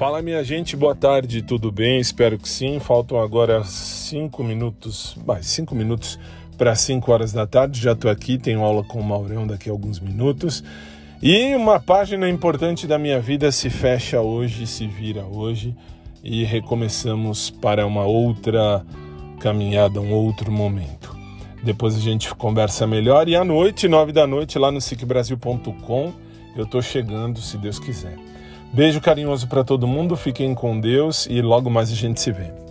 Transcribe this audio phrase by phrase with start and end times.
[0.00, 2.00] Fala minha gente, boa tarde, tudo bem?
[2.00, 2.80] Espero que sim.
[2.80, 6.18] Faltam agora cinco minutos, mais cinco minutos
[6.56, 7.78] para 5 horas da tarde.
[7.78, 10.64] Já estou aqui, tenho aula com o Maurão daqui a alguns minutos.
[11.20, 15.76] E uma página importante da minha vida se fecha hoje, se vira hoje
[16.24, 18.82] e recomeçamos para uma outra
[19.38, 21.14] caminhada, um outro momento.
[21.62, 26.14] Depois a gente conversa melhor e à noite, nove da noite, lá no sicbrasil.com,
[26.56, 28.16] eu estou chegando, se Deus quiser.
[28.72, 32.69] Beijo carinhoso para todo mundo, fiquem com Deus e logo mais a gente se vê.